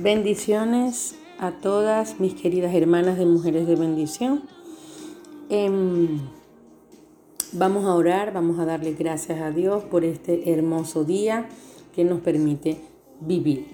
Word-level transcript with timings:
Bendiciones 0.00 1.16
a 1.40 1.50
todas 1.50 2.20
mis 2.20 2.34
queridas 2.34 2.72
hermanas 2.72 3.18
de 3.18 3.26
Mujeres 3.26 3.66
de 3.66 3.74
Bendición. 3.74 4.44
Em, 5.50 6.20
vamos 7.50 7.84
a 7.84 7.96
orar, 7.96 8.32
vamos 8.32 8.60
a 8.60 8.64
darle 8.64 8.92
gracias 8.92 9.40
a 9.40 9.50
Dios 9.50 9.82
por 9.82 10.04
este 10.04 10.52
hermoso 10.52 11.02
día 11.02 11.48
que 11.96 12.04
nos 12.04 12.20
permite 12.20 12.80
vivir. 13.20 13.66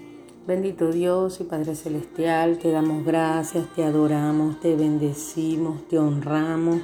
Bendito 0.47 0.91
Dios 0.91 1.39
y 1.41 1.43
Padre 1.43 1.75
Celestial, 1.75 2.57
te 2.57 2.71
damos 2.71 3.05
gracias, 3.05 3.71
te 3.75 3.83
adoramos, 3.83 4.59
te 4.59 4.75
bendecimos, 4.75 5.87
te 5.87 5.99
honramos. 5.99 6.81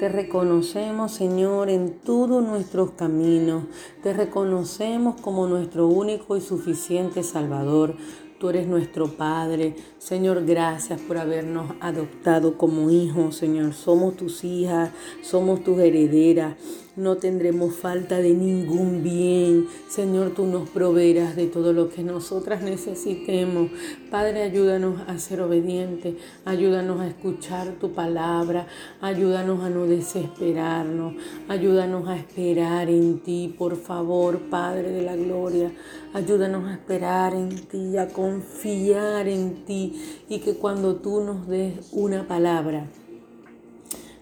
Te 0.00 0.08
reconocemos, 0.08 1.12
Señor, 1.12 1.68
en 1.68 1.92
todos 1.92 2.42
nuestros 2.42 2.92
caminos. 2.92 3.64
Te 4.02 4.14
reconocemos 4.14 5.20
como 5.20 5.46
nuestro 5.46 5.86
único 5.86 6.36
y 6.36 6.40
suficiente 6.40 7.22
Salvador. 7.22 7.94
Tú 8.40 8.48
eres 8.48 8.66
nuestro 8.66 9.06
Padre. 9.06 9.74
Señor, 9.98 10.46
gracias 10.46 10.98
por 10.98 11.18
habernos 11.18 11.72
adoptado 11.78 12.56
como 12.56 12.90
hijos, 12.90 13.36
Señor. 13.36 13.74
Somos 13.74 14.16
tus 14.16 14.44
hijas, 14.44 14.92
somos 15.20 15.62
tus 15.62 15.78
herederas 15.78 16.54
no 16.96 17.16
tendremos 17.16 17.74
falta 17.74 18.18
de 18.18 18.34
ningún 18.34 19.02
bien. 19.02 19.66
Señor, 19.88 20.30
tú 20.30 20.46
nos 20.46 20.68
proveerás 20.68 21.36
de 21.36 21.46
todo 21.46 21.72
lo 21.72 21.88
que 21.88 22.02
nosotras 22.02 22.62
necesitemos. 22.62 23.70
Padre, 24.10 24.42
ayúdanos 24.42 25.00
a 25.06 25.18
ser 25.18 25.40
obedientes, 25.40 26.14
ayúdanos 26.44 27.00
a 27.00 27.08
escuchar 27.08 27.74
tu 27.80 27.92
palabra, 27.92 28.66
ayúdanos 29.00 29.62
a 29.62 29.70
no 29.70 29.86
desesperarnos, 29.86 31.14
ayúdanos 31.48 32.08
a 32.08 32.16
esperar 32.16 32.90
en 32.90 33.20
ti, 33.20 33.54
por 33.56 33.76
favor, 33.76 34.38
Padre 34.50 34.90
de 34.90 35.02
la 35.02 35.16
gloria. 35.16 35.72
Ayúdanos 36.12 36.68
a 36.68 36.72
esperar 36.72 37.34
en 37.34 37.50
ti, 37.50 37.96
a 37.96 38.08
confiar 38.08 39.28
en 39.28 39.64
ti 39.64 40.24
y 40.28 40.40
que 40.40 40.54
cuando 40.54 40.96
tú 40.96 41.20
nos 41.20 41.46
des 41.46 41.74
una 41.92 42.26
palabra, 42.26 42.88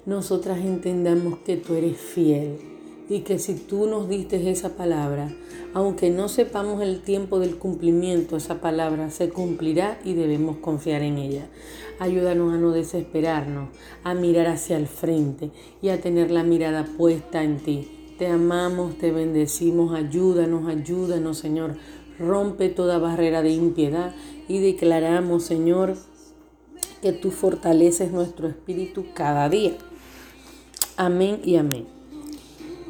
nosotras 0.08 0.60
entendamos 0.60 1.40
que 1.44 1.58
tú 1.58 1.74
eres 1.74 1.98
fiel 1.98 2.56
y 3.10 3.20
que 3.20 3.38
si 3.38 3.52
tú 3.54 3.86
nos 3.86 4.08
diste 4.08 4.50
esa 4.50 4.70
palabra, 4.70 5.30
aunque 5.74 6.08
no 6.08 6.30
sepamos 6.30 6.80
el 6.80 7.02
tiempo 7.02 7.38
del 7.38 7.56
cumplimiento, 7.56 8.38
esa 8.38 8.62
palabra 8.62 9.10
se 9.10 9.28
cumplirá 9.28 10.00
y 10.06 10.14
debemos 10.14 10.56
confiar 10.56 11.02
en 11.02 11.18
ella. 11.18 11.46
Ayúdanos 11.98 12.54
a 12.54 12.56
no 12.56 12.70
desesperarnos, 12.70 13.68
a 14.02 14.14
mirar 14.14 14.46
hacia 14.46 14.78
el 14.78 14.86
frente 14.86 15.50
y 15.82 15.90
a 15.90 16.00
tener 16.00 16.30
la 16.30 16.42
mirada 16.42 16.86
puesta 16.96 17.44
en 17.44 17.58
ti. 17.58 18.14
Te 18.16 18.28
amamos, 18.28 18.96
te 18.96 19.12
bendecimos, 19.12 19.94
ayúdanos, 19.94 20.68
ayúdanos, 20.68 21.36
Señor. 21.36 21.76
Rompe 22.18 22.70
toda 22.70 22.98
barrera 22.98 23.42
de 23.42 23.50
impiedad 23.50 24.14
y 24.48 24.60
declaramos, 24.60 25.44
Señor, 25.44 25.96
que 27.02 27.12
tú 27.12 27.30
fortaleces 27.30 28.10
nuestro 28.10 28.48
espíritu 28.48 29.04
cada 29.12 29.50
día. 29.50 29.76
Amén 31.00 31.40
y 31.44 31.54
amén. 31.54 31.86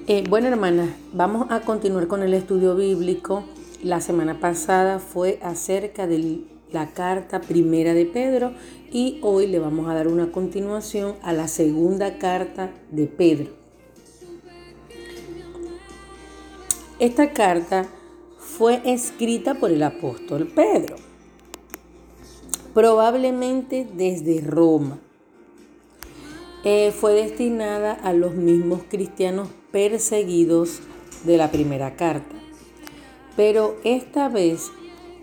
Eh, 0.07 0.25
bueno, 0.31 0.49
hermanas, 0.49 0.89
vamos 1.13 1.49
a 1.51 1.61
continuar 1.61 2.07
con 2.07 2.23
el 2.23 2.33
estudio 2.33 2.75
bíblico. 2.75 3.45
La 3.83 4.01
semana 4.01 4.41
pasada 4.41 4.99
fue 4.99 5.39
acerca 5.43 6.07
de 6.07 6.41
la 6.73 6.87
carta 6.95 7.43
primera 7.43 7.93
de 7.93 8.07
Pedro 8.07 8.55
y 8.91 9.19
hoy 9.21 9.47
le 9.47 9.59
vamos 9.59 9.91
a 9.91 9.95
dar 9.95 10.09
una 10.09 10.33
continuación 10.33 11.17
a 11.21 11.35
la 11.35 11.49
segunda 11.49 12.17
carta 12.17 12.71
de 12.91 13.09
Pedro. 13.09 13.51
Esta 17.01 17.35
carta 17.35 17.87
fue 18.39 18.81
escrita 18.87 19.57
por 19.57 19.71
el 19.71 19.83
apóstol 19.83 20.47
Pedro, 20.47 20.97
probablemente 22.73 23.87
desde 23.95 24.41
Roma 24.41 24.99
eh, 26.65 26.93
fue 26.93 27.15
destinada 27.15 27.93
a 27.93 28.13
los 28.13 28.35
mismos 28.35 28.83
cristianos 28.89 29.49
perseguidos 29.71 30.81
de 31.25 31.37
la 31.37 31.51
primera 31.51 31.97
carta. 31.97 32.37
Pero 33.37 33.77
esta 33.85 34.29
vez 34.29 34.71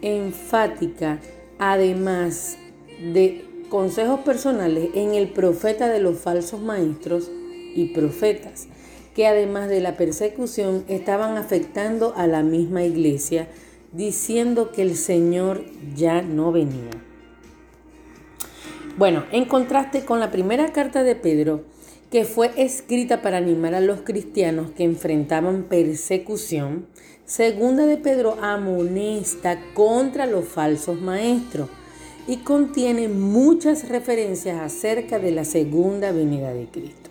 enfática, 0.01 1.19
además 1.59 2.57
de 3.13 3.45
consejos 3.69 4.21
personales 4.21 4.89
en 4.93 5.13
el 5.13 5.29
profeta 5.29 5.89
de 5.89 5.99
los 5.99 6.19
falsos 6.19 6.61
maestros 6.61 7.29
y 7.75 7.93
profetas, 7.93 8.67
que 9.13 9.27
además 9.27 9.69
de 9.69 9.81
la 9.81 9.97
persecución 9.97 10.83
estaban 10.87 11.37
afectando 11.37 12.13
a 12.15 12.27
la 12.27 12.43
misma 12.43 12.83
iglesia, 12.83 13.47
diciendo 13.91 14.71
que 14.71 14.81
el 14.81 14.95
Señor 14.95 15.63
ya 15.95 16.21
no 16.21 16.51
venía. 16.51 16.91
Bueno, 18.97 19.25
en 19.33 19.43
contraste 19.43 20.05
con 20.05 20.21
la 20.21 20.31
primera 20.31 20.71
carta 20.71 21.03
de 21.03 21.17
Pedro, 21.17 21.65
que 22.09 22.23
fue 22.23 22.51
escrita 22.55 23.21
para 23.21 23.37
animar 23.37 23.75
a 23.75 23.81
los 23.81 24.01
cristianos 24.01 24.71
que 24.71 24.85
enfrentaban 24.85 25.63
persecución, 25.63 26.87
segunda 27.25 27.87
de 27.87 27.97
Pedro 27.97 28.37
amonesta 28.41 29.59
contra 29.73 30.25
los 30.27 30.45
falsos 30.45 31.01
maestros 31.01 31.67
y 32.25 32.37
contiene 32.37 33.09
muchas 33.09 33.89
referencias 33.89 34.61
acerca 34.61 35.19
de 35.19 35.31
la 35.31 35.43
segunda 35.43 36.13
venida 36.13 36.53
de 36.53 36.67
Cristo. 36.67 37.09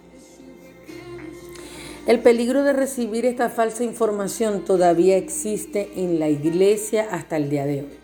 El 2.06 2.21
peligro 2.21 2.62
de 2.65 2.72
recibir 2.72 3.27
esta 3.27 3.51
falsa 3.51 3.84
información 3.84 4.65
todavía 4.65 5.19
existe 5.19 5.91
en 5.97 6.19
la 6.19 6.31
iglesia 6.31 7.09
hasta 7.11 7.37
el 7.37 7.51
día 7.51 7.66
de 7.66 7.81
hoy. 7.81 8.03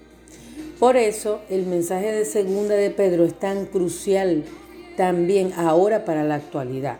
Por 0.80 0.96
eso 0.96 1.42
el 1.50 1.66
mensaje 1.66 2.10
de 2.10 2.24
segunda 2.24 2.74
de 2.74 2.88
Pedro 2.90 3.24
es 3.24 3.38
tan 3.38 3.66
crucial 3.66 4.44
también 4.96 5.52
ahora 5.52 6.06
para 6.06 6.24
la 6.24 6.36
actualidad. 6.36 6.96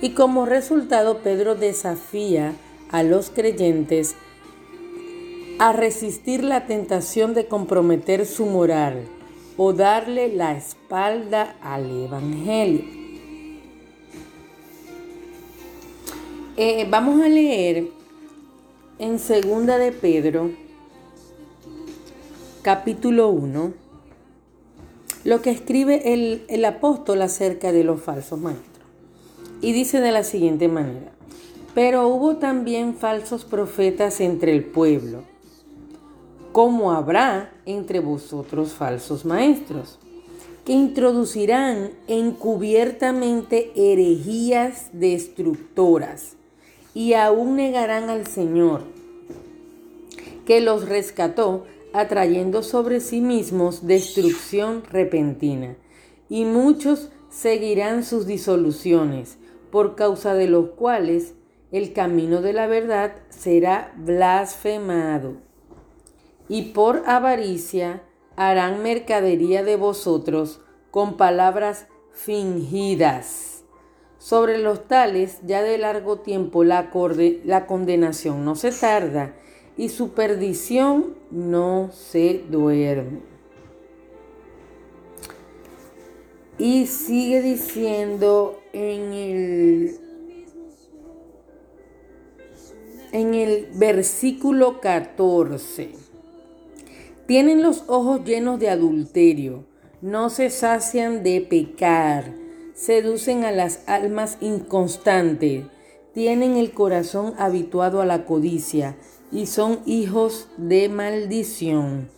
Y 0.00 0.10
como 0.10 0.46
resultado 0.46 1.18
Pedro 1.18 1.54
desafía 1.54 2.54
a 2.90 3.02
los 3.02 3.28
creyentes 3.28 4.16
a 5.58 5.74
resistir 5.74 6.42
la 6.42 6.66
tentación 6.66 7.34
de 7.34 7.46
comprometer 7.46 8.24
su 8.24 8.46
moral 8.46 9.04
o 9.58 9.74
darle 9.74 10.34
la 10.34 10.56
espalda 10.56 11.56
al 11.60 12.06
Evangelio. 12.06 12.84
Eh, 16.56 16.86
vamos 16.88 17.22
a 17.22 17.28
leer 17.28 17.88
en 18.98 19.18
segunda 19.18 19.76
de 19.76 19.92
Pedro 19.92 20.63
capítulo 22.64 23.28
1, 23.28 23.74
lo 25.24 25.42
que 25.42 25.50
escribe 25.50 26.14
el, 26.14 26.46
el 26.48 26.64
apóstol 26.64 27.20
acerca 27.20 27.72
de 27.72 27.84
los 27.84 28.00
falsos 28.00 28.40
maestros. 28.40 28.88
Y 29.60 29.74
dice 29.74 30.00
de 30.00 30.10
la 30.12 30.24
siguiente 30.24 30.66
manera, 30.68 31.12
pero 31.74 32.08
hubo 32.08 32.36
también 32.36 32.94
falsos 32.94 33.44
profetas 33.44 34.18
entre 34.22 34.54
el 34.54 34.64
pueblo, 34.64 35.24
como 36.52 36.92
habrá 36.92 37.52
entre 37.66 38.00
vosotros 38.00 38.72
falsos 38.72 39.26
maestros, 39.26 39.98
que 40.64 40.72
introducirán 40.72 41.90
encubiertamente 42.08 43.72
herejías 43.76 44.88
destructoras 44.94 46.36
y 46.94 47.12
aún 47.12 47.56
negarán 47.56 48.08
al 48.08 48.26
Señor, 48.26 48.84
que 50.46 50.62
los 50.62 50.88
rescató 50.88 51.66
atrayendo 51.94 52.64
sobre 52.64 52.98
sí 52.98 53.20
mismos 53.20 53.86
destrucción 53.86 54.82
repentina. 54.90 55.76
Y 56.28 56.44
muchos 56.44 57.10
seguirán 57.30 58.04
sus 58.04 58.26
disoluciones, 58.26 59.38
por 59.70 59.94
causa 59.94 60.34
de 60.34 60.48
los 60.48 60.70
cuales 60.70 61.34
el 61.70 61.92
camino 61.92 62.42
de 62.42 62.52
la 62.52 62.66
verdad 62.66 63.14
será 63.28 63.94
blasfemado. 63.96 65.36
Y 66.48 66.72
por 66.72 67.04
avaricia 67.06 68.02
harán 68.36 68.82
mercadería 68.82 69.62
de 69.62 69.76
vosotros 69.76 70.60
con 70.90 71.16
palabras 71.16 71.86
fingidas. 72.12 73.62
Sobre 74.18 74.58
los 74.58 74.88
tales 74.88 75.38
ya 75.44 75.62
de 75.62 75.78
largo 75.78 76.18
tiempo 76.18 76.64
la, 76.64 76.90
condenación 76.90 78.44
no 78.44 78.56
se 78.56 78.72
tarda 78.72 79.36
y 79.76 79.88
su 79.88 80.10
perdición 80.10 81.14
no 81.30 81.90
se 81.92 82.44
duerme. 82.48 83.20
Y 86.58 86.86
sigue 86.86 87.42
diciendo 87.42 88.60
en 88.72 89.12
el, 89.12 89.98
en 93.10 93.34
el 93.34 93.68
versículo 93.74 94.80
14, 94.80 95.90
tienen 97.26 97.62
los 97.62 97.84
ojos 97.88 98.24
llenos 98.24 98.60
de 98.60 98.70
adulterio, 98.70 99.64
no 100.00 100.30
se 100.30 100.50
sacian 100.50 101.24
de 101.24 101.40
pecar, 101.40 102.34
seducen 102.74 103.44
a 103.44 103.50
las 103.50 103.80
almas 103.88 104.38
inconstantes, 104.40 105.64
tienen 106.12 106.56
el 106.56 106.70
corazón 106.70 107.34
habituado 107.36 108.00
a 108.00 108.06
la 108.06 108.26
codicia, 108.26 108.96
y 109.32 109.46
son 109.46 109.80
hijos 109.86 110.48
de 110.56 110.88
maldición. 110.88 112.08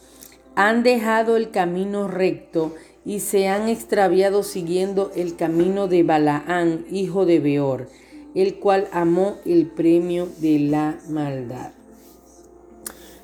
han 0.55 0.82
dejado 0.82 1.37
el 1.37 1.50
camino 1.50 2.08
recto 2.08 2.75
y 3.05 3.20
se 3.20 3.47
han 3.47 3.69
extraviado 3.69 4.43
siguiendo 4.43 5.12
el 5.14 5.37
camino 5.37 5.87
de 5.87 6.03
Balaán, 6.03 6.87
hijo 6.91 7.26
de 7.26 7.41
Beor, 7.41 7.88
el 8.35 8.58
cual 8.58 8.88
amó 8.91 9.37
el 9.44 9.67
premio 9.67 10.29
de 10.38 10.58
la 10.58 10.99
maldad. 11.08 11.73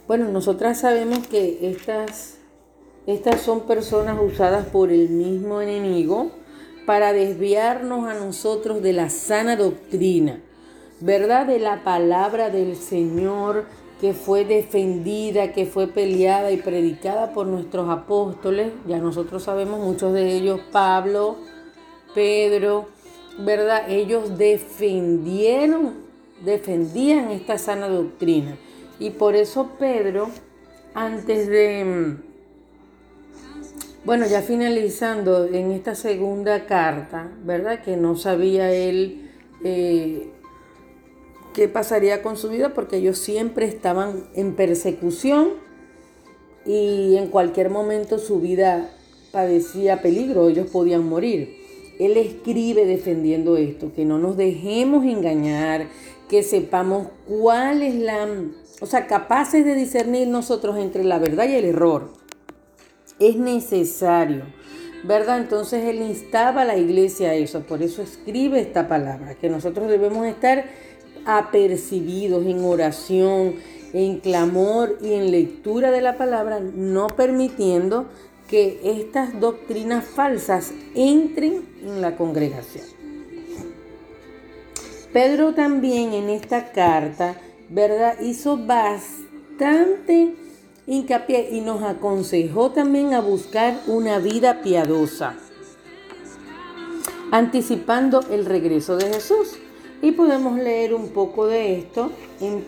Bueno, 0.06 0.29
nosotras 0.29 0.81
sabemos 0.81 1.26
que 1.26 1.70
estas, 1.70 2.38
estas 3.06 3.40
son 3.40 3.62
personas 3.62 4.19
usadas 4.23 4.67
por 4.67 4.93
el 4.93 5.08
mismo 5.08 5.61
enemigo 5.61 6.31
para 6.87 7.12
desviarnos 7.12 8.08
a 8.08 8.14
nosotros 8.14 8.82
de 8.82 8.93
la 8.93 9.11
sana 9.11 9.56
doctrina, 9.56 10.43
¿verdad? 11.02 11.46
De 11.46 11.58
la 11.58 11.82
palabra 11.82 12.49
del 12.49 12.76
Señor, 12.76 13.64
que 14.00 14.14
fue 14.14 14.44
defendida, 14.44 15.52
que 15.52 15.66
fue 15.66 15.88
peleada 15.88 16.52
y 16.52 16.58
predicada 16.58 17.32
por 17.32 17.46
nuestros 17.46 17.90
apóstoles, 17.90 18.72
ya 18.87 18.99
nosotros 18.99 19.43
sabemos 19.43 19.81
muchos 19.81 20.12
de 20.12 20.32
ellos, 20.32 20.60
Pablo, 20.70 21.38
Pedro, 22.14 22.87
¿verdad? 23.38 23.90
Ellos 23.90 24.38
defendieron, 24.38 25.94
defendían 26.44 27.32
esta 27.32 27.58
sana 27.58 27.88
doctrina. 27.88 28.56
Y 29.00 29.10
por 29.10 29.34
eso 29.34 29.72
Pedro, 29.81 30.31
antes 30.94 31.48
de, 31.48 32.16
bueno, 34.05 34.26
ya 34.28 34.43
finalizando 34.43 35.46
en 35.46 35.72
esta 35.72 35.96
segunda 35.96 36.64
carta, 36.66 37.28
¿verdad? 37.43 37.82
Que 37.82 37.96
no 37.96 38.14
sabía 38.14 38.72
él 38.72 39.31
eh, 39.64 40.28
qué 41.52 41.69
pasaría 41.69 42.22
con 42.22 42.37
su 42.37 42.49
vida 42.49 42.75
porque 42.75 42.96
ellos 42.96 43.19
siempre 43.19 43.66
estaban 43.66 44.25
en 44.34 44.54
persecución 44.54 45.50
y 46.64 47.16
en 47.16 47.28
cualquier 47.28 47.70
momento 47.70 48.19
su 48.19 48.40
vida 48.40 48.90
padecía 49.32 50.02
peligro, 50.02 50.49
ellos 50.49 50.69
podían 50.70 51.08
morir. 51.08 51.60
Él 51.99 52.16
escribe 52.16 52.84
defendiendo 52.84 53.56
esto, 53.56 53.93
que 53.94 54.04
no 54.04 54.19
nos 54.19 54.37
dejemos 54.37 55.04
engañar, 55.04 55.88
que 56.28 56.43
sepamos 56.43 57.08
cuál 57.26 57.82
es 57.82 57.94
la, 57.94 58.28
o 58.81 58.87
sea, 58.87 59.06
capaces 59.06 59.64
de 59.64 59.75
discernir 59.75 60.28
nosotros 60.28 60.78
entre 60.78 61.05
la 61.05 61.19
verdad 61.19 61.48
y 61.48 61.55
el 61.55 61.64
error. 61.64 62.12
Es 63.19 63.37
necesario, 63.37 64.44
¿verdad? 65.05 65.38
Entonces 65.38 65.84
él 65.84 66.02
instaba 66.02 66.62
a 66.62 66.64
la 66.64 66.76
iglesia 66.76 67.31
a 67.31 67.34
eso, 67.34 67.60
por 67.62 67.82
eso 67.82 68.02
escribe 68.02 68.60
esta 68.60 68.88
palabra, 68.88 69.34
que 69.34 69.48
nosotros 69.48 69.88
debemos 69.88 70.26
estar 70.26 70.64
apercibidos 71.26 72.44
en 72.46 72.64
oración, 72.64 73.54
en 73.92 74.20
clamor 74.20 74.98
y 75.02 75.12
en 75.12 75.30
lectura 75.30 75.90
de 75.90 76.00
la 76.00 76.16
palabra, 76.16 76.60
no 76.60 77.08
permitiendo 77.08 78.06
que 78.48 78.80
estas 78.84 79.40
doctrinas 79.40 80.04
falsas 80.04 80.72
entren 80.94 81.64
en 81.82 82.00
la 82.00 82.16
congregación. 82.16 82.84
Pedro 85.12 85.54
también 85.54 86.12
en 86.12 86.30
esta 86.30 86.72
carta, 86.72 87.36
¿verdad? 87.69 88.20
Hizo 88.20 88.56
bastante 88.56 90.34
hincapié 90.86 91.50
y 91.52 91.60
nos 91.60 91.82
aconsejó 91.82 92.70
también 92.72 93.14
a 93.14 93.20
buscar 93.20 93.78
una 93.86 94.19
vida 94.19 94.62
piadosa, 94.62 95.34
anticipando 97.30 98.20
el 98.30 98.46
regreso 98.46 98.96
de 98.96 99.12
Jesús. 99.12 99.58
Y 100.02 100.10
podemos 100.10 100.58
leer 100.58 100.94
un 100.94 101.10
poco 101.10 101.46
de 101.46 101.78
esto 101.78 102.10
en 102.40 102.64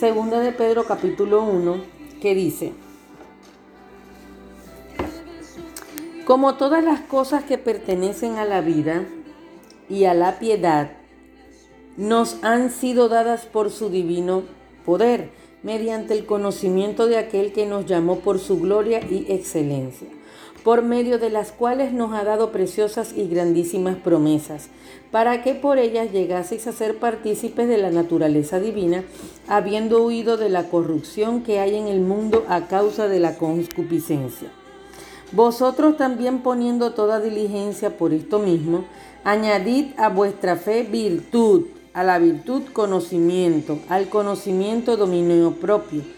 2 0.00 0.42
de 0.42 0.50
Pedro 0.50 0.84
capítulo 0.84 1.44
1, 1.44 1.76
que 2.20 2.34
dice, 2.34 2.72
como 6.24 6.56
todas 6.56 6.82
las 6.82 7.00
cosas 7.00 7.44
que 7.44 7.58
pertenecen 7.58 8.38
a 8.38 8.44
la 8.44 8.60
vida 8.60 9.06
y 9.88 10.04
a 10.04 10.14
la 10.14 10.40
piedad, 10.40 10.90
nos 11.96 12.42
han 12.42 12.72
sido 12.72 13.08
dadas 13.08 13.46
por 13.46 13.70
su 13.70 13.88
divino 13.88 14.42
poder, 14.84 15.30
mediante 15.62 16.14
el 16.14 16.26
conocimiento 16.26 17.06
de 17.06 17.18
aquel 17.18 17.52
que 17.52 17.66
nos 17.66 17.86
llamó 17.86 18.18
por 18.18 18.40
su 18.40 18.58
gloria 18.58 19.00
y 19.08 19.26
excelencia 19.28 20.08
por 20.64 20.82
medio 20.82 21.18
de 21.18 21.30
las 21.30 21.52
cuales 21.52 21.92
nos 21.92 22.12
ha 22.12 22.24
dado 22.24 22.52
preciosas 22.52 23.12
y 23.16 23.26
grandísimas 23.28 23.96
promesas, 23.96 24.68
para 25.10 25.42
que 25.42 25.54
por 25.54 25.78
ellas 25.78 26.12
llegaseis 26.12 26.66
a 26.66 26.72
ser 26.72 26.98
partícipes 26.98 27.68
de 27.68 27.78
la 27.78 27.90
naturaleza 27.90 28.60
divina, 28.60 29.04
habiendo 29.46 30.04
huido 30.04 30.36
de 30.36 30.50
la 30.50 30.64
corrupción 30.64 31.42
que 31.42 31.60
hay 31.60 31.76
en 31.76 31.86
el 31.86 32.00
mundo 32.00 32.44
a 32.48 32.66
causa 32.66 33.08
de 33.08 33.20
la 33.20 33.36
concupiscencia. 33.36 34.48
Vosotros 35.32 35.96
también 35.96 36.40
poniendo 36.40 36.92
toda 36.92 37.20
diligencia 37.20 37.96
por 37.96 38.12
esto 38.12 38.38
mismo, 38.38 38.84
añadid 39.24 39.88
a 39.96 40.08
vuestra 40.08 40.56
fe 40.56 40.82
virtud, 40.82 41.66
a 41.92 42.02
la 42.02 42.18
virtud 42.18 42.62
conocimiento, 42.72 43.78
al 43.88 44.08
conocimiento 44.08 44.96
dominio 44.96 45.52
propio 45.52 46.17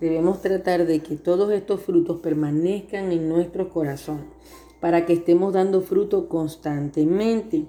Debemos 0.00 0.40
tratar 0.40 0.86
de 0.86 1.00
que 1.00 1.16
todos 1.16 1.52
estos 1.52 1.82
frutos 1.82 2.20
permanezcan 2.20 3.12
en 3.12 3.28
nuestro 3.28 3.68
corazón 3.68 4.24
para 4.80 5.04
que 5.04 5.12
estemos 5.12 5.52
dando 5.52 5.82
fruto 5.82 6.28
constantemente. 6.28 7.66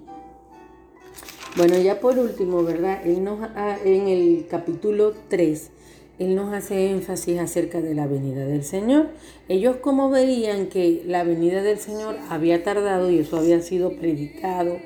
Bueno, 1.57 1.77
ya 1.77 1.99
por 1.99 2.17
último, 2.17 2.63
¿verdad? 2.63 3.05
Él 3.05 3.25
nos, 3.25 3.39
en 3.83 4.07
el 4.07 4.47
capítulo 4.49 5.13
3, 5.27 5.71
Él 6.19 6.35
nos 6.35 6.53
hace 6.53 6.91
énfasis 6.91 7.39
acerca 7.39 7.81
de 7.81 7.93
la 7.93 8.07
venida 8.07 8.45
del 8.45 8.63
Señor. 8.63 9.07
Ellos 9.49 9.75
como 9.81 10.09
veían 10.09 10.67
que 10.67 11.03
la 11.05 11.25
venida 11.25 11.61
del 11.61 11.79
Señor 11.79 12.15
había 12.29 12.63
tardado 12.63 13.11
y 13.11 13.19
eso 13.19 13.37
había 13.37 13.59
sido 13.61 13.91
predicado 13.97 14.77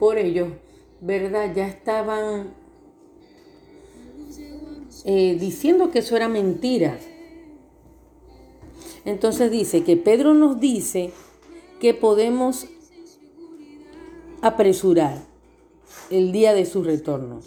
por 0.00 0.18
ellos, 0.18 0.48
¿verdad? 1.00 1.52
Ya 1.54 1.68
estaban 1.68 2.54
eh, 5.04 5.36
diciendo 5.38 5.90
que 5.90 6.00
eso 6.00 6.16
era 6.16 6.28
mentira. 6.28 6.98
Entonces 9.04 9.50
dice 9.50 9.84
que 9.84 9.96
Pedro 9.96 10.34
nos 10.34 10.60
dice 10.60 11.12
que 11.80 11.94
podemos 11.94 12.66
apresurar 14.42 15.22
el 16.10 16.32
día 16.32 16.54
de 16.54 16.66
su 16.66 16.82
retorno, 16.82 17.40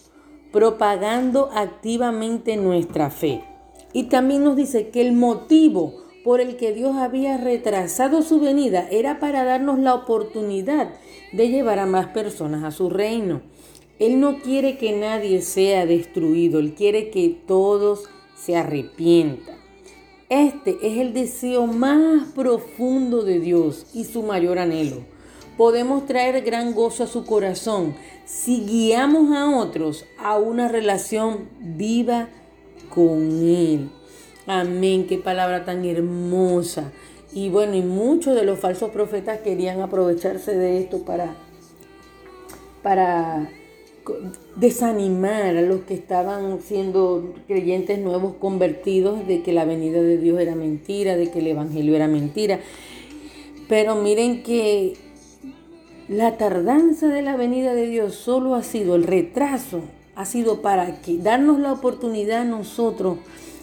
propagando 0.51 1.50
activamente 1.53 2.58
nuestra 2.58 3.10
fe. 3.10 3.43
Y 3.93 4.03
también 4.03 4.43
nos 4.43 4.55
dice 4.55 4.89
que 4.89 5.01
el 5.01 5.13
motivo 5.13 6.01
por 6.24 6.39
el 6.39 6.55
que 6.55 6.74
Dios 6.74 6.98
había 6.98 7.38
retrasado 7.38 8.22
su 8.22 8.39
venida 8.39 8.88
era 8.91 9.20
para 9.20 9.43
darnos 9.43 9.79
la 9.79 9.96
oportunidad 9.96 10.93
de 11.34 11.50
llevar 11.50 11.79
a 11.79 11.86
más 11.86 12.08
personas 12.08 12.63
a 12.63 12.72
su 12.72 12.89
reino. 12.89 13.41
Él 14.01 14.20
no 14.20 14.39
quiere 14.39 14.79
que 14.79 14.93
nadie 14.93 15.43
sea 15.43 15.86
destruido, 15.86 16.60
Él 16.60 16.74
quiere 16.74 17.12
que 17.12 17.38
todos 17.46 18.10
se 18.36 18.55
arrepientan. 18.55 19.58
Este 20.27 20.75
es 20.81 20.98
el 20.98 21.13
deseo 21.13 21.67
más 21.67 22.29
profundo 22.29 23.22
de 23.22 23.39
Dios 23.39 23.86
y 23.93 24.05
su 24.05 24.24
mayor 24.24 24.58
anhelo. 24.58 25.03
Podemos 25.55 26.08
traer 26.08 26.43
gran 26.43 26.74
gozo 26.74 27.03
a 27.03 27.08
su 27.08 27.25
corazón 27.25 27.93
si 28.25 28.62
guiamos 28.65 29.38
a 29.38 29.55
otros 29.55 30.05
a 30.17 30.36
una 30.39 30.67
relación 30.67 31.48
viva 31.60 32.27
con 32.89 33.29
Él. 33.46 33.91
Amén, 34.48 35.05
qué 35.05 35.20
palabra 35.20 35.63
tan 35.63 35.86
hermosa. 35.86 36.91
Y 37.34 37.50
bueno, 37.50 37.75
y 37.75 37.84
muchos 37.84 38.36
de 38.36 38.46
los 38.46 38.58
falsos 38.58 38.89
profetas 38.89 39.41
querían 39.41 39.79
aprovecharse 39.79 40.58
de 40.58 40.79
esto 40.79 41.05
para, 41.05 41.36
para 42.81 43.51
desanimar 44.55 45.55
a 45.55 45.62
los 45.62 45.81
que 45.81 45.93
estaban 45.93 46.60
siendo 46.62 47.34
creyentes 47.48 48.00
nuevos 48.00 48.36
convertidos 48.36 49.27
de 49.27 49.41
que 49.41 49.53
la 49.53 49.65
venida 49.65 50.01
de 50.01 50.17
Dios 50.17 50.39
era 50.39 50.55
mentira, 50.55 51.15
de 51.15 51.31
que 51.31 51.39
el 51.39 51.48
Evangelio 51.48 51.96
era 51.96 52.08
mentira. 52.08 52.60
Pero 53.67 53.96
miren 53.96 54.43
que 54.43 54.96
la 56.08 56.38
tardanza 56.38 57.08
de 57.08 57.22
la 57.22 57.38
venida 57.38 57.74
de 57.74 57.88
Dios 57.88 58.15
solo 58.15 58.55
ha 58.55 58.63
sido 58.63 58.96
el 58.96 59.03
retraso, 59.03 59.81
ha 60.15 60.25
sido 60.25 60.62
para 60.62 61.01
que 61.01 61.17
darnos 61.17 61.60
la 61.60 61.72
oportunidad 61.72 62.41
a 62.41 62.46
nosotros 62.46 63.17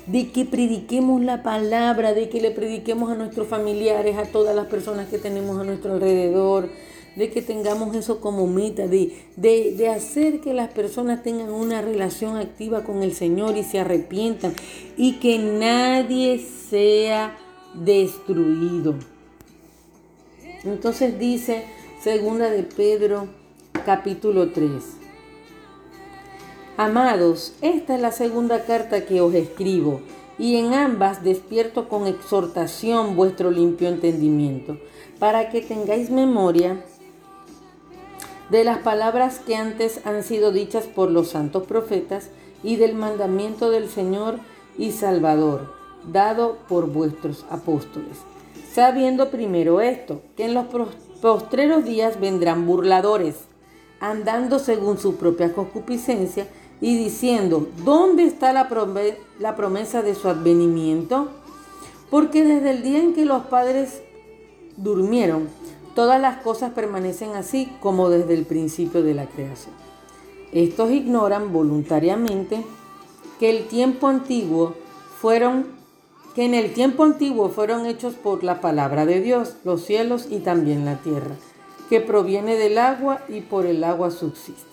de 0.07 0.31
que 0.31 0.47
prediquemos 0.47 1.23
la 1.23 1.43
palabra, 1.43 2.15
de 2.15 2.31
que 2.31 2.41
le 2.41 2.51
prediquemos 2.51 3.11
a 3.11 3.15
nuestros 3.15 3.47
familiares, 3.49 4.17
a 4.17 4.25
todas 4.25 4.57
las 4.57 4.67
personas 4.67 5.09
que 5.09 5.19
tenemos 5.19 5.61
a 5.61 5.65
nuestro 5.65 5.93
alrededor, 5.93 6.71
de 7.19 7.31
que 7.31 7.43
tengamos 7.43 7.97
eso 7.97 8.21
como 8.21 8.47
meta, 8.47 8.87
de, 8.87 9.13
de, 9.37 9.89
hacer 9.89 10.41
que 10.41 10.55
las 10.55 10.69
personas 10.69 11.25
tengan 11.25 11.51
una 11.51 11.83
relación 11.83 12.37
activa 12.37 12.85
con 12.85 13.03
el 13.03 13.13
Señor 13.13 13.57
y 13.57 13.65
se 13.65 13.81
arrepientan 13.81 14.55
y 14.97 15.15
que 15.15 15.37
nadie 15.37 16.39
sea 16.39 17.37
destruido. 17.75 18.95
Entonces 20.63 21.19
dice 21.19 21.65
segunda 22.01 22.51
de 22.51 22.63
Pedro 22.63 23.27
capítulo 23.85 24.53
3. 24.53 24.71
Amados, 26.77 27.55
esta 27.63 27.97
es 27.97 28.01
la 28.01 28.13
segunda 28.13 28.65
carta 28.65 29.05
que 29.05 29.21
os 29.21 29.35
escribo, 29.35 30.03
y 30.39 30.55
en 30.55 30.73
ambas 30.73 31.25
despierto 31.25 31.89
con 31.89 32.07
exhortación 32.07 33.17
vuestro 33.17 33.51
limpio 33.51 33.89
entendimiento, 33.89 34.79
para 35.19 35.51
que 35.51 35.63
tengáis 35.63 36.11
memoria 36.11 36.85
de 38.51 38.65
las 38.65 38.79
palabras 38.79 39.41
que 39.41 39.57
antes 39.57 40.01
han 40.07 40.23
sido 40.23 40.53
dichas 40.53 40.87
por 40.87 41.11
los 41.11 41.29
santos 41.29 41.65
profetas 41.65 42.31
y 42.63 42.77
del 42.77 42.95
mandamiento 42.95 43.71
del 43.71 43.89
Señor 43.89 44.39
y 44.79 44.93
Salvador, 44.93 45.73
dado 46.11 46.59
por 46.69 46.87
vuestros 46.87 47.45
apóstoles. 47.51 48.19
Sabiendo 48.73 49.31
primero 49.31 49.81
esto, 49.81 50.23
que 50.37 50.47
en 50.47 50.55
los 50.55 50.67
postreros 51.21 51.85
días 51.85 52.21
vendrán 52.21 52.67
burladores, 52.67 53.37
andando 54.01 54.59
según 54.59 54.99
su 54.99 55.17
propia 55.17 55.53
concupiscencia 55.53 56.47
y 56.81 56.97
diciendo, 56.97 57.69
¿dónde 57.85 58.25
está 58.25 58.53
la, 58.53 58.69
la 59.41 59.57
promesa 59.57 60.03
de 60.03 60.15
su 60.15 60.29
advenimiento? 60.29 61.29
Porque 62.11 62.45
desde 62.45 62.71
el 62.71 62.83
día 62.83 63.01
en 63.01 63.15
que 63.15 63.25
los 63.25 63.47
padres 63.47 64.03
durmieron, 64.77 65.49
Todas 65.99 66.21
las 66.21 66.41
cosas 66.43 66.71
permanecen 66.75 67.35
así 67.35 67.73
como 67.81 68.09
desde 68.09 68.33
el 68.35 68.47
principio 68.47 69.03
de 69.03 69.15
la 69.15 69.27
creación. 69.27 69.75
Estos 70.53 70.93
ignoran 70.93 71.53
voluntariamente 71.53 72.65
que 73.41 73.51
el 73.51 73.67
tiempo 73.67 74.07
antiguo 74.07 74.77
fueron 75.21 75.67
que 76.37 76.45
en 76.45 76.55
el 76.55 76.73
tiempo 76.73 77.03
antiguo 77.03 77.49
fueron 77.49 77.85
hechos 77.85 78.15
por 78.15 78.45
la 78.45 78.61
palabra 78.61 79.07
de 79.07 79.21
Dios 79.21 79.57
los 79.65 79.83
cielos 79.83 80.29
y 80.31 80.39
también 80.39 80.85
la 80.85 80.99
tierra, 80.99 81.35
que 81.89 82.01
proviene 82.01 82.55
del 82.55 82.79
agua 82.79 83.23
y 83.29 83.41
por 83.41 83.67
el 83.67 83.83
agua 83.83 84.13
subsiste. 84.13 84.71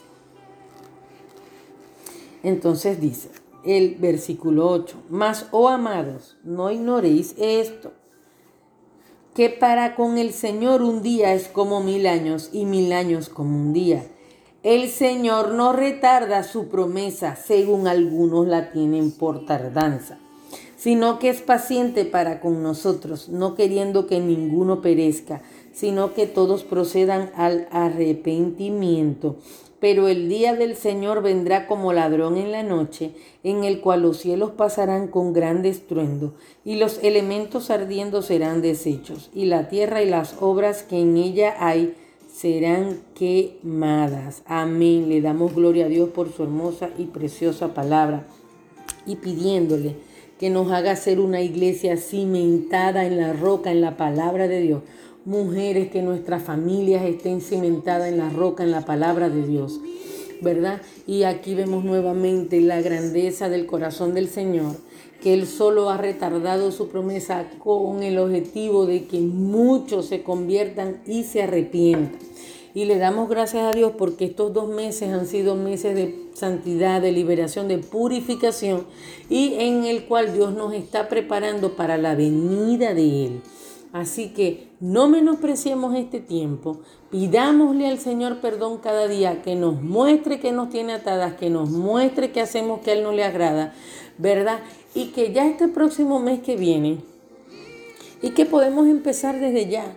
Entonces 2.44 3.01
dice 3.01 3.32
el 3.63 3.96
versículo 3.96 4.70
8, 4.70 4.96
mas, 5.10 5.48
oh 5.50 5.70
amados, 5.70 6.38
no 6.44 6.70
ignoréis 6.70 7.34
esto 7.39 7.94
que 9.35 9.49
para 9.49 9.95
con 9.95 10.17
el 10.17 10.31
Señor 10.31 10.81
un 10.81 11.01
día 11.01 11.33
es 11.33 11.49
como 11.49 11.81
mil 11.81 12.07
años 12.07 12.49
y 12.53 12.63
mil 12.63 12.93
años 12.93 13.27
como 13.27 13.57
un 13.57 13.73
día. 13.73 14.07
El 14.63 14.89
Señor 14.89 15.51
no 15.51 15.73
retarda 15.73 16.41
su 16.43 16.69
promesa, 16.69 17.35
según 17.35 17.85
algunos 17.85 18.47
la 18.47 18.71
tienen 18.71 19.11
por 19.11 19.45
tardanza, 19.45 20.17
sino 20.77 21.19
que 21.19 21.27
es 21.27 21.41
paciente 21.41 22.05
para 22.05 22.39
con 22.39 22.63
nosotros, 22.63 23.27
no 23.27 23.55
queriendo 23.55 24.07
que 24.07 24.21
ninguno 24.21 24.81
perezca, 24.81 25.41
sino 25.73 26.13
que 26.13 26.27
todos 26.27 26.63
procedan 26.63 27.29
al 27.35 27.67
arrepentimiento. 27.71 29.35
Pero 29.79 30.08
el 30.08 30.29
día 30.29 30.55
del 30.55 30.75
Señor 30.75 31.22
vendrá 31.22 31.67
como 31.67 31.94
ladrón 31.94 32.38
en 32.38 32.51
la 32.51 32.63
noche, 32.63 33.12
en 33.44 33.63
el 33.63 33.82
cual 33.82 34.01
los 34.01 34.17
cielos 34.17 34.51
pasarán 34.51 35.08
con 35.08 35.34
gran 35.34 35.65
estruendo, 35.65 36.34
y 36.63 36.75
los 36.75 37.03
elementos 37.03 37.70
ardiendo 37.70 38.22
serán 38.22 38.62
deshechos, 38.62 39.29
y 39.34 39.46
la 39.46 39.67
tierra 39.67 40.01
y 40.01 40.10
las 40.10 40.36
obras 40.39 40.84
que 40.84 41.00
en 41.00 41.17
ella 41.17 41.55
hay 41.60 41.94
serán 42.34 43.00
quemadas. 43.15 44.44
Amén. 44.46 45.08
Le 45.10 45.22
damos 45.22 45.53
gloria 45.55 45.86
a 45.86 45.89
Dios 45.89 46.10
por 46.10 46.32
su 46.32 46.44
hermosa 46.44 46.89
y 46.98 47.05
preciosa 47.05 47.74
palabra, 47.74 48.27
y 49.05 49.17
pidiéndole 49.17 49.96
que 50.39 50.50
nos 50.50 50.72
haga 50.72 50.96
ser 50.96 51.20
una 51.20 51.41
iglesia 51.41 51.96
cimentada 51.96 53.05
en 53.05 53.17
la 53.17 53.34
roca, 53.34 53.72
en 53.72 53.82
la 53.82 53.96
palabra 53.96 54.48
de 54.48 54.60
Dios 54.62 54.82
mujeres, 55.25 55.89
que 55.89 56.01
nuestras 56.01 56.44
familias 56.44 57.03
estén 57.03 57.41
cimentadas 57.41 58.10
en 58.10 58.17
la 58.17 58.29
roca, 58.29 58.63
en 58.63 58.72
la 58.72 58.86
palabra 58.86 59.29
de 59.29 59.46
Dios, 59.46 59.79
¿verdad? 60.41 60.82
Y 61.08 61.24
aquí 61.24 61.55
vemos 61.55 61.84
nuevamente 61.84 62.62
la 62.62 62.82
grandeza 62.82 63.50
del 63.50 63.65
corazón 63.65 64.13
del 64.13 64.29
Señor, 64.29 64.75
que 65.22 65.34
Él 65.34 65.48
solo 65.48 65.89
ha 65.89 65.98
retardado 65.98 66.72
su 66.72 66.89
promesa 66.89 67.48
con 67.60 68.03
el 68.03 68.20
objetivo 68.20 68.86
de 68.86 69.05
que 69.05 69.20
muchos 69.20 70.05
se 70.05 70.22
conviertan 70.22 71.01
y 71.05 71.24
se 71.24 71.44
arrepientan. 71.44 72.20
Y 72.75 72.84
le 72.84 72.98
damos 72.98 73.29
gracias 73.29 73.63
a 73.63 73.74
Dios 73.74 73.94
porque 73.98 74.25
estos 74.25 74.51
dos 74.53 74.67
meses 74.67 75.10
han 75.10 75.27
sido 75.27 75.55
meses 75.55 75.96
de 75.96 76.13
santidad, 76.34 77.01
de 77.01 77.13
liberación, 77.13 77.70
de 77.70 77.77
purificación 77.77 78.86
y 79.29 79.53
en 79.53 79.86
el 79.86 80.03
cual 80.03 80.34
Dios 80.34 80.53
nos 80.53 80.74
está 80.74 81.08
preparando 81.08 81.77
para 81.77 81.98
la 81.98 82.15
venida 82.15 82.94
de 82.94 83.25
Él. 83.27 83.41
Así 83.95 84.33
que 84.33 84.67
no 84.81 85.07
menospreciemos 85.07 85.95
este 85.95 86.19
tiempo, 86.19 86.81
pidámosle 87.11 87.87
al 87.87 87.97
Señor 87.97 88.41
perdón 88.41 88.79
cada 88.79 89.07
día, 89.07 89.41
que 89.41 89.55
nos 89.55 89.81
muestre 89.81 90.41
que 90.41 90.51
nos 90.51 90.69
tiene 90.69 90.91
atadas, 90.91 91.35
que 91.35 91.49
nos 91.49 91.69
muestre 91.69 92.33
que 92.33 92.41
hacemos 92.41 92.81
que 92.81 92.91
a 92.91 92.93
Él 92.95 93.03
no 93.03 93.13
le 93.13 93.23
agrada, 93.23 93.73
¿verdad? 94.17 94.59
Y 94.95 95.11
que 95.11 95.31
ya 95.31 95.47
este 95.47 95.69
próximo 95.69 96.19
mes 96.19 96.41
que 96.41 96.57
viene, 96.57 96.97
y 98.21 98.31
que 98.31 98.45
podemos 98.45 98.85
empezar 98.89 99.39
desde 99.39 99.69
ya 99.69 99.95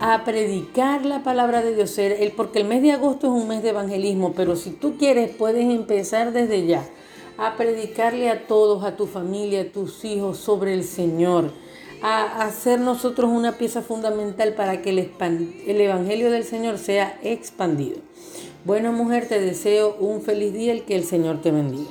a 0.00 0.24
predicar 0.24 1.04
la 1.04 1.22
palabra 1.22 1.60
de 1.60 1.74
Dios, 1.74 2.00
porque 2.34 2.60
el 2.60 2.66
mes 2.66 2.80
de 2.80 2.92
agosto 2.92 3.26
es 3.26 3.42
un 3.42 3.46
mes 3.46 3.62
de 3.62 3.68
evangelismo, 3.68 4.32
pero 4.34 4.56
si 4.56 4.70
tú 4.70 4.96
quieres 4.96 5.36
puedes 5.36 5.66
empezar 5.66 6.32
desde 6.32 6.66
ya 6.66 6.82
a 7.36 7.58
predicarle 7.58 8.30
a 8.30 8.46
todos, 8.46 8.84
a 8.84 8.96
tu 8.96 9.06
familia, 9.06 9.60
a 9.60 9.70
tus 9.70 10.02
hijos 10.06 10.38
sobre 10.38 10.72
el 10.72 10.82
Señor 10.82 11.52
a 12.02 12.42
hacer 12.42 12.80
nosotros 12.80 13.30
una 13.30 13.58
pieza 13.58 13.82
fundamental 13.82 14.54
para 14.54 14.82
que 14.82 14.90
el, 14.90 15.10
el 15.66 15.80
Evangelio 15.80 16.30
del 16.30 16.44
Señor 16.44 16.78
sea 16.78 17.18
expandido. 17.22 17.98
Bueno, 18.64 18.92
mujer, 18.92 19.26
te 19.28 19.40
deseo 19.40 19.96
un 19.98 20.22
feliz 20.22 20.52
día 20.52 20.74
y 20.74 20.80
que 20.80 20.96
el 20.96 21.04
Señor 21.04 21.40
te 21.40 21.50
bendiga. 21.50 21.90